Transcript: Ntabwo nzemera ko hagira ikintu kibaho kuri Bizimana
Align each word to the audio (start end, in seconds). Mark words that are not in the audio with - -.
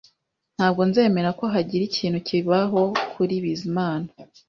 Ntabwo 0.57 0.81
nzemera 0.89 1.29
ko 1.39 1.45
hagira 1.53 1.83
ikintu 1.89 2.19
kibaho 2.27 2.81
kuri 3.11 3.33
Bizimana 3.43 4.07